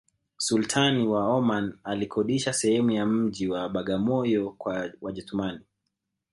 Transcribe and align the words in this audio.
sultani 0.37 1.07
wa 1.07 1.25
oman 1.35 1.77
alikodisha 1.83 2.53
sehemu 2.53 2.91
ya 2.91 3.05
mji 3.05 3.47
wa 3.47 3.69
bagamoyo 3.69 4.49
kwa 4.51 4.91
wajetumani 5.01 5.59